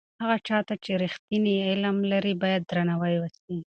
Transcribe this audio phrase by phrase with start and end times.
[0.21, 3.57] هغه چا ته چې رښتینی علم لري باید درناوی وسي.